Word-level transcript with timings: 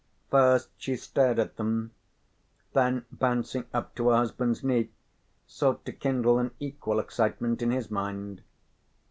First 0.31 0.69
she 0.77 0.95
stared 0.95 1.37
at 1.37 1.57
them, 1.57 1.91
then 2.73 3.05
bouncing 3.11 3.65
up 3.71 3.93
to 3.93 4.09
her 4.09 4.15
husband's 4.15 4.63
knee 4.63 4.89
sought 5.45 5.85
to 5.85 5.91
kindle 5.93 6.39
an 6.39 6.49
equal 6.59 6.97
excitement 6.97 7.61
in 7.61 7.69
his 7.69 7.91
mind. 7.91 8.41